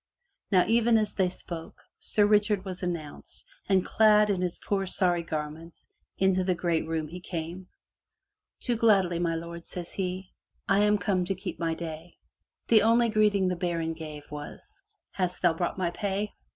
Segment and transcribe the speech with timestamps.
[0.49, 5.21] Now even as they spoke, Sir Richard was announced and, clad in his poor sorry
[5.21, 7.67] garments, into the great room he came.
[8.61, 10.31] "Do gladly, my lord,'* says he.
[10.67, 12.17] "I am come to keep my day.'*
[12.67, 16.33] The only greeting the baron gave, was, "Hast thou brought my pay?